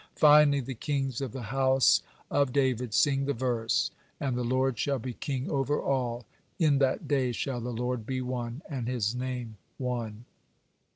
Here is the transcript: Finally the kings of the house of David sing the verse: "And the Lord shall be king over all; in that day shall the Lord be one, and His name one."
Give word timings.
Finally 0.15 0.61
the 0.61 0.73
kings 0.73 1.21
of 1.21 1.31
the 1.31 1.43
house 1.53 2.01
of 2.31 2.51
David 2.51 2.91
sing 2.91 3.25
the 3.27 3.35
verse: 3.35 3.91
"And 4.19 4.35
the 4.35 4.43
Lord 4.43 4.79
shall 4.79 4.97
be 4.97 5.13
king 5.13 5.47
over 5.47 5.79
all; 5.79 6.25
in 6.57 6.79
that 6.79 7.07
day 7.07 7.31
shall 7.31 7.61
the 7.61 7.69
Lord 7.69 8.03
be 8.03 8.19
one, 8.19 8.63
and 8.67 8.87
His 8.87 9.13
name 9.13 9.57
one." 9.77 10.25